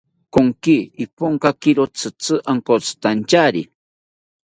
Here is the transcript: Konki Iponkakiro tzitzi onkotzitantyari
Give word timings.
Konki 0.33 0.77
Iponkakiro 1.03 1.83
tzitzi 1.95 2.35
onkotzitantyari 2.51 3.61